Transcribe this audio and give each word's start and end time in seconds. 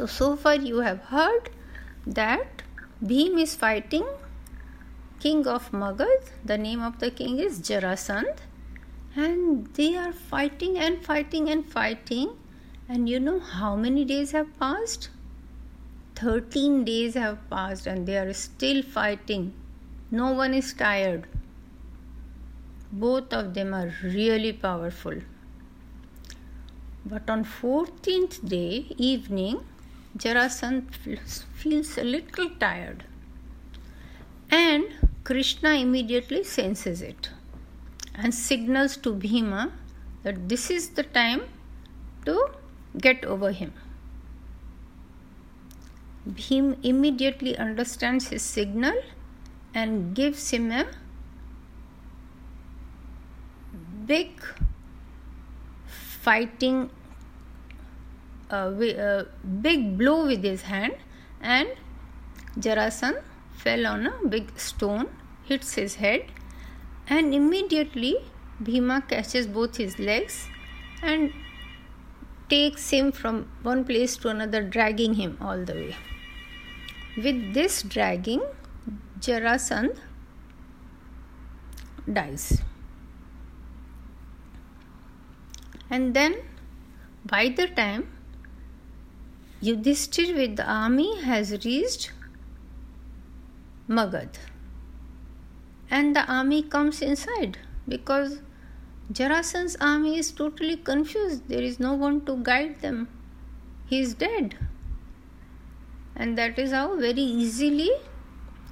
So, 0.00 0.06
so 0.06 0.34
far 0.34 0.54
you 0.54 0.78
have 0.80 1.00
heard 1.08 1.50
that 2.06 2.62
Bhim 3.04 3.38
is 3.38 3.54
fighting 3.54 4.06
king 5.18 5.46
of 5.46 5.70
Magad. 5.72 6.30
The 6.42 6.56
name 6.56 6.82
of 6.82 7.00
the 7.00 7.10
king 7.10 7.38
is 7.38 7.58
Jarasandh. 7.60 8.38
And 9.14 9.66
they 9.74 9.96
are 9.96 10.14
fighting 10.14 10.78
and 10.78 11.04
fighting 11.04 11.50
and 11.50 11.70
fighting. 11.70 12.30
And 12.88 13.10
you 13.10 13.20
know 13.20 13.40
how 13.40 13.76
many 13.76 14.06
days 14.06 14.30
have 14.30 14.58
passed? 14.58 15.10
13 16.16 16.82
days 16.84 17.12
have 17.12 17.38
passed 17.50 17.86
and 17.86 18.06
they 18.06 18.16
are 18.16 18.32
still 18.32 18.82
fighting. 18.82 19.52
No 20.10 20.32
one 20.32 20.54
is 20.54 20.72
tired. 20.72 21.26
Both 22.90 23.34
of 23.34 23.52
them 23.52 23.74
are 23.74 23.92
really 24.02 24.54
powerful. 24.54 25.20
But 27.04 27.28
on 27.28 27.44
14th 27.44 28.48
day 28.48 28.86
evening, 28.96 29.60
Jarasandh 30.16 30.94
feels 30.94 31.98
a 31.98 32.04
little 32.04 32.50
tired. 32.58 33.04
And 34.50 34.84
Krishna 35.24 35.74
immediately 35.74 36.42
senses 36.44 37.02
it 37.02 37.30
and 38.14 38.34
signals 38.34 38.96
to 38.98 39.12
Bhima 39.12 39.72
that 40.22 40.48
this 40.48 40.70
is 40.70 40.90
the 40.90 41.04
time 41.04 41.42
to 42.26 42.50
get 42.98 43.24
over 43.24 43.52
him. 43.52 43.72
Bhim 46.28 46.76
immediately 46.82 47.56
understands 47.56 48.28
his 48.28 48.42
signal 48.42 48.94
and 49.72 50.14
gives 50.14 50.50
him 50.50 50.70
a 50.70 50.86
big 54.06 54.42
fighting 55.86 56.90
a 58.50 58.62
uh, 59.08 59.24
big 59.62 59.96
blow 59.96 60.26
with 60.26 60.42
his 60.42 60.62
hand 60.62 60.94
and 61.40 61.68
Jarasandh 62.58 63.22
fell 63.52 63.86
on 63.86 64.06
a 64.06 64.28
big 64.28 64.58
stone, 64.58 65.08
hits 65.44 65.74
his 65.74 65.96
head, 65.96 66.24
and 67.08 67.34
immediately 67.34 68.16
Bhima 68.62 69.02
catches 69.08 69.46
both 69.46 69.76
his 69.76 69.98
legs 69.98 70.48
and 71.02 71.32
takes 72.48 72.90
him 72.90 73.12
from 73.12 73.48
one 73.62 73.84
place 73.84 74.16
to 74.18 74.28
another, 74.28 74.62
dragging 74.62 75.14
him 75.14 75.38
all 75.40 75.64
the 75.64 75.74
way. 75.74 75.96
With 77.16 77.54
this 77.54 77.82
dragging, 77.82 78.42
Jarasandh 79.20 79.98
dies. 82.12 82.60
And 85.88 86.14
then, 86.14 86.36
by 87.24 87.48
the 87.48 87.66
time 87.68 88.08
Yudhishthir 89.62 90.34
with 90.34 90.56
the 90.56 90.64
army 90.64 91.20
has 91.22 91.50
reached 91.64 92.12
Magad, 93.88 94.38
and 95.90 96.16
the 96.16 96.24
army 96.32 96.62
comes 96.62 97.02
inside 97.02 97.58
because 97.86 98.40
Jarasandh's 99.12 99.76
army 99.80 100.18
is 100.18 100.30
totally 100.30 100.76
confused. 100.76 101.48
There 101.48 101.60
is 101.60 101.78
no 101.80 101.92
one 101.92 102.24
to 102.26 102.36
guide 102.42 102.80
them. 102.80 103.08
He 103.86 104.00
is 104.00 104.14
dead. 104.14 104.56
And 106.14 106.38
that 106.38 106.58
is 106.58 106.70
how 106.70 106.96
very 106.96 107.20
easily 107.20 107.90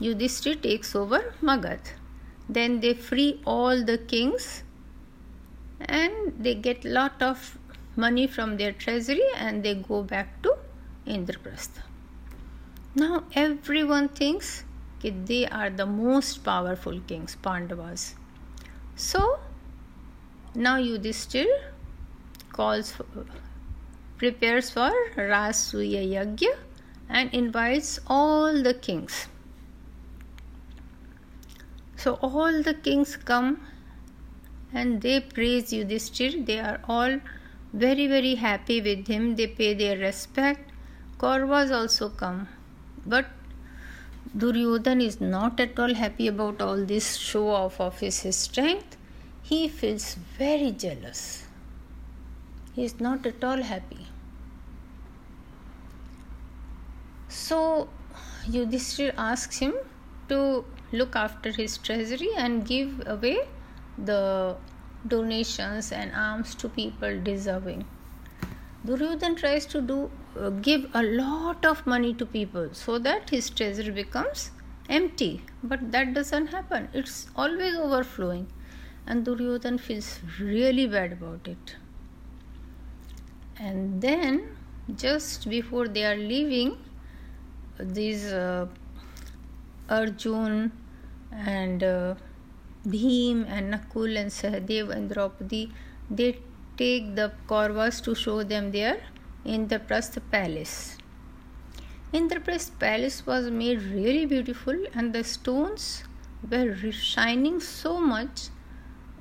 Yudhishthir 0.00 0.62
takes 0.62 0.96
over 0.96 1.34
Magad. 1.42 1.92
Then 2.48 2.80
they 2.80 2.94
free 2.94 3.40
all 3.46 3.84
the 3.84 3.98
kings 3.98 4.64
and 5.80 6.34
they 6.38 6.54
get 6.54 6.84
lot 6.84 7.20
of 7.22 7.58
money 7.94 8.26
from 8.26 8.56
their 8.56 8.72
treasury 8.72 9.28
and 9.36 9.62
they 9.62 9.74
go 9.74 10.02
back 10.02 10.42
to 10.42 10.51
Indraprastha. 11.06 11.82
Now 12.94 13.24
everyone 13.34 14.08
thinks 14.08 14.64
that 15.02 15.26
they 15.26 15.46
are 15.46 15.70
the 15.70 15.86
most 15.86 16.44
powerful 16.44 17.00
kings, 17.00 17.36
Pandavas. 17.36 18.14
So 18.94 19.40
now 20.54 20.76
Yudhishthir 20.78 21.46
calls 22.52 22.92
for, 22.92 23.06
prepares 24.18 24.70
for 24.70 24.90
Rasuya 25.16 26.06
Yagya 26.06 26.56
and 27.08 27.32
invites 27.32 27.98
all 28.06 28.62
the 28.62 28.74
kings. 28.74 29.26
So 31.96 32.14
all 32.22 32.62
the 32.62 32.74
kings 32.74 33.16
come 33.16 33.66
and 34.72 35.00
they 35.00 35.20
praise 35.20 35.72
Yudhishthir. 35.72 36.44
They 36.44 36.60
are 36.60 36.80
all 36.88 37.20
very 37.72 38.06
very 38.06 38.34
happy 38.34 38.80
with 38.82 39.06
him. 39.06 39.36
They 39.36 39.46
pay 39.46 39.74
their 39.74 39.96
respect. 39.98 40.71
Kauravas 41.22 41.70
also 41.70 42.08
come. 42.08 42.48
But 43.06 43.26
Duryodhan 44.36 45.00
is 45.00 45.20
not 45.20 45.60
at 45.60 45.78
all 45.78 45.94
happy 45.94 46.26
about 46.26 46.60
all 46.60 46.84
this 46.84 47.14
show 47.16 47.48
off 47.50 47.80
of 47.80 48.00
his 48.00 48.16
strength. 48.36 48.96
He 49.42 49.68
feels 49.68 50.16
very 50.38 50.72
jealous. 50.72 51.46
He 52.74 52.84
is 52.84 52.98
not 52.98 53.24
at 53.24 53.44
all 53.44 53.62
happy. 53.62 54.06
So 57.28 57.88
Yudhishthir 58.48 59.14
asks 59.16 59.58
him 59.58 59.74
to 60.28 60.64
look 60.90 61.14
after 61.14 61.52
his 61.52 61.78
treasury 61.78 62.30
and 62.36 62.66
give 62.66 63.02
away 63.06 63.38
the 63.96 64.56
donations 65.06 65.92
and 65.92 66.12
alms 66.14 66.54
to 66.56 66.68
people 66.68 67.20
deserving. 67.22 67.84
Duryodhan 68.84 69.36
tries 69.36 69.64
to 69.66 69.80
do 69.80 70.10
uh, 70.38 70.50
give 70.50 70.90
a 70.94 71.02
lot 71.02 71.64
of 71.64 71.86
money 71.86 72.14
to 72.14 72.26
people 72.26 72.70
so 72.72 72.98
that 72.98 73.30
his 73.30 73.48
treasury 73.48 73.90
becomes 73.90 74.50
empty, 74.88 75.42
but 75.62 75.92
that 75.92 76.14
doesn't 76.14 76.48
happen. 76.48 76.88
It's 76.92 77.28
always 77.36 77.76
overflowing, 77.76 78.48
and 79.06 79.24
Duryodhan 79.24 79.78
feels 79.78 80.18
really 80.40 80.86
bad 80.86 81.12
about 81.12 81.46
it. 81.46 81.76
And 83.56 84.02
then, 84.02 84.56
just 84.96 85.48
before 85.48 85.86
they 85.86 86.04
are 86.04 86.16
leaving, 86.16 86.76
these 87.78 88.24
uh, 88.32 88.66
Arjun 89.88 90.72
and 91.30 91.84
uh, 91.84 92.14
Bhim 92.86 93.44
and 93.48 93.74
Nakul 93.74 94.18
and 94.18 94.30
Sahadev 94.30 94.90
and 94.90 95.08
Draupadi, 95.08 95.70
they 96.10 96.38
take 96.82 97.14
the 97.14 97.30
Kauravas 97.48 98.02
to 98.06 98.14
show 98.14 98.42
them 98.42 98.70
their 98.76 98.96
Indraprastha 99.44 100.20
palace. 100.30 100.96
Indraprastha 102.12 102.78
palace 102.78 103.24
was 103.26 103.50
made 103.50 103.82
really 103.82 104.26
beautiful 104.26 104.84
and 104.94 105.12
the 105.12 105.24
stones 105.24 106.04
were 106.50 106.74
shining 106.92 107.60
so 107.60 108.00
much. 108.00 108.48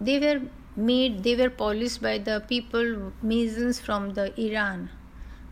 They 0.00 0.18
were 0.18 0.40
made, 0.76 1.22
they 1.22 1.36
were 1.36 1.50
polished 1.50 2.02
by 2.02 2.18
the 2.18 2.42
people, 2.48 3.12
masons 3.22 3.80
from 3.80 4.14
the 4.14 4.28
Iran. 4.46 4.90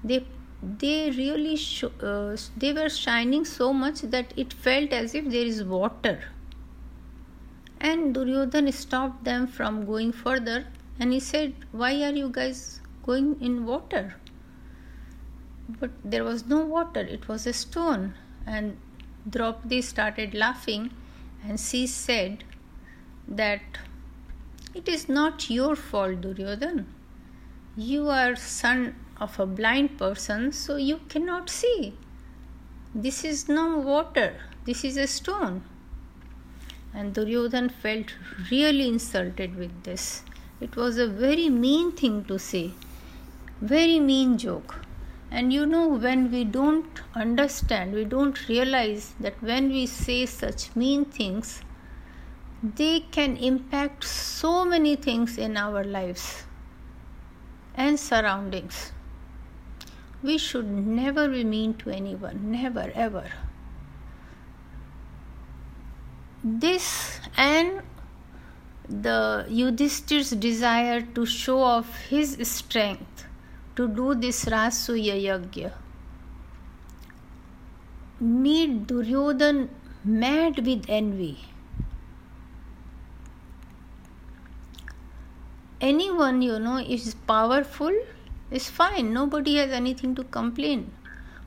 They 0.04 0.24
they 0.62 1.10
really 1.10 1.56
sh- 1.56 1.84
uh, 1.84 2.36
they 2.56 2.72
were 2.72 2.88
shining 2.88 3.44
so 3.44 3.72
much 3.72 4.02
that 4.14 4.32
it 4.36 4.52
felt 4.52 4.92
as 4.92 5.14
if 5.20 5.28
there 5.30 5.48
is 5.52 5.64
water 5.64 6.19
and 7.80 8.14
duryodhan 8.14 8.72
stopped 8.72 9.24
them 9.30 9.48
from 9.56 9.80
going 9.88 10.12
further 10.12 10.58
and 10.98 11.12
he 11.12 11.20
said 11.20 11.53
why 11.72 11.92
are 12.06 12.14
you 12.22 12.28
guys 12.28 12.80
going 13.03 13.30
in 13.41 13.64
water 13.66 14.14
but 15.80 15.91
there 16.04 16.25
was 16.25 16.47
no 16.47 16.60
water 16.64 17.00
it 17.00 17.28
was 17.28 17.47
a 17.47 17.53
stone 17.53 18.14
and 18.47 18.76
draupadi 19.28 19.81
started 19.82 20.34
laughing 20.34 20.91
and 21.44 21.58
she 21.58 21.86
said 21.86 22.44
that 23.26 23.78
it 24.75 24.88
is 24.88 25.08
not 25.08 25.48
your 25.50 25.75
fault 25.76 26.20
duryodhan 26.20 26.84
you 27.76 28.08
are 28.10 28.36
son 28.36 28.94
of 29.19 29.38
a 29.41 29.47
blind 29.47 29.98
person, 29.98 30.52
so 30.52 30.76
you 30.76 31.00
cannot 31.08 31.48
see. 31.48 31.94
This 32.94 33.25
is 33.25 33.49
no 33.49 33.78
water, 33.78 34.37
this 34.66 34.84
is 34.84 34.96
a 34.96 35.06
stone. 35.06 35.64
And 36.93 37.14
Duryodhan 37.14 37.70
felt 37.70 38.14
really 38.50 38.88
insulted 38.88 39.56
with 39.56 39.84
this. 39.84 40.22
It 40.62 40.76
was 40.76 40.97
a 40.97 41.09
very 41.09 41.49
mean 41.49 41.91
thing 41.91 42.25
to 42.26 42.38
say, 42.38 42.70
very 43.61 43.99
mean 43.99 44.38
joke. 44.38 44.76
And 45.29 45.53
you 45.53 45.67
know, 45.67 45.88
when 45.88 46.31
we 46.31 46.44
don't 46.44 47.00
understand, 47.17 47.94
we 47.94 48.05
don't 48.05 48.49
realize 48.49 49.14
that 49.19 49.43
when 49.43 49.70
we 49.70 49.87
say 49.87 50.25
such 50.26 50.76
mean 50.76 51.05
things, 51.05 51.62
they 52.62 53.00
can 53.00 53.37
impact 53.38 54.05
so 54.05 54.64
many 54.64 54.94
things 54.94 55.37
in 55.37 55.56
our 55.56 55.82
lives 55.82 56.44
and 57.75 57.99
surroundings. 57.99 58.93
We 60.23 60.38
should 60.38 60.70
never 60.70 61.29
be 61.29 61.43
mean 61.43 61.75
to 61.79 61.91
anyone, 61.91 62.53
never, 62.53 62.93
ever. 62.94 63.29
This 66.44 67.19
and 67.37 67.82
the 69.00 69.46
Yudhishthir's 69.48 70.30
desire 70.30 71.00
to 71.00 71.24
show 71.24 71.60
off 71.60 71.96
his 72.08 72.36
strength 72.42 73.24
to 73.76 73.88
do 73.88 74.14
this 74.14 74.44
Rasuya 74.44 75.16
Yagya 75.28 75.72
made 78.20 78.86
Duryodhan 78.86 79.68
mad 80.04 80.64
with 80.64 80.84
envy. 80.88 81.38
Anyone, 85.80 86.42
you 86.42 86.58
know, 86.58 86.76
is 86.76 87.14
powerful 87.26 87.92
is 88.50 88.68
fine, 88.68 89.12
nobody 89.12 89.56
has 89.56 89.70
anything 89.70 90.14
to 90.14 90.24
complain. 90.24 90.92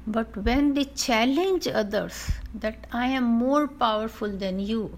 But 0.07 0.36
when 0.36 0.74
they 0.74 0.86
challenge 0.86 1.68
others 1.68 2.31
that 2.53 2.88
I 2.92 3.07
am 3.07 3.24
more 3.24 3.68
powerful 3.68 4.30
than 4.30 4.59
you, 4.59 4.97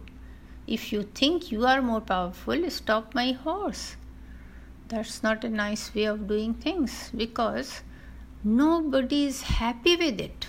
if 0.67 0.91
you 0.91 1.03
think 1.03 1.49
you 1.49 1.65
are 1.65 1.81
more 1.81 2.01
powerful, 2.01 2.69
stop 2.69 3.15
my 3.15 3.31
horse. 3.31 3.95
That's 4.89 5.23
not 5.23 5.43
a 5.45 5.49
nice 5.49 5.93
way 5.95 6.03
of 6.03 6.27
doing 6.27 6.53
things 6.53 7.09
because 7.15 7.81
nobody 8.43 9.25
is 9.25 9.41
happy 9.43 9.95
with 9.95 10.19
it. 10.19 10.47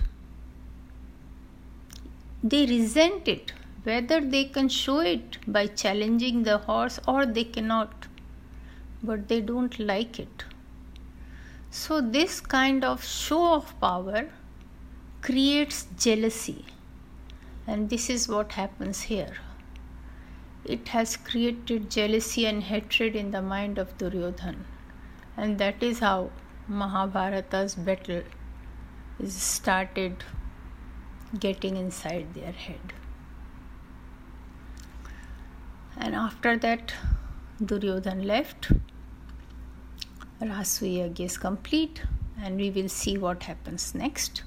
They 2.42 2.66
resent 2.66 3.28
it, 3.28 3.52
whether 3.84 4.20
they 4.20 4.44
can 4.44 4.68
show 4.68 5.00
it 5.00 5.38
by 5.46 5.66
challenging 5.66 6.42
the 6.42 6.58
horse 6.58 6.98
or 7.06 7.24
they 7.24 7.44
cannot, 7.44 8.06
but 9.02 9.28
they 9.28 9.40
don't 9.40 9.78
like 9.78 10.18
it. 10.18 10.44
So, 11.70 12.00
this 12.00 12.40
kind 12.40 12.84
of 12.84 13.04
show 13.04 13.54
of 13.54 13.78
power 13.80 14.28
creates 15.20 15.86
jealousy, 15.98 16.64
and 17.66 17.90
this 17.90 18.08
is 18.08 18.28
what 18.28 18.52
happens 18.52 19.02
here. 19.02 19.34
It 20.68 20.88
has 20.88 21.16
created 21.16 21.90
jealousy 21.90 22.44
and 22.46 22.62
hatred 22.62 23.16
in 23.16 23.30
the 23.30 23.40
mind 23.40 23.78
of 23.78 23.96
Duryodhan, 23.96 24.64
and 25.36 25.58
that 25.58 25.82
is 25.82 26.00
how 26.00 26.30
Mahabharata's 26.70 27.74
battle 27.74 28.22
is 29.18 29.32
started 29.32 30.24
getting 31.40 31.76
inside 31.76 32.34
their 32.34 32.52
head. 32.52 32.92
And 35.96 36.14
after 36.14 36.56
that, 36.58 36.92
Duryodhan 37.62 38.26
left. 38.26 38.70
Rasuyag 40.40 41.18
is 41.18 41.38
complete, 41.38 42.02
and 42.40 42.56
we 42.56 42.70
will 42.70 42.88
see 42.88 43.16
what 43.16 43.44
happens 43.44 43.94
next. 43.94 44.42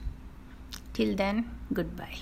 Till 0.93 1.15
then, 1.15 1.49
goodbye. 1.73 2.19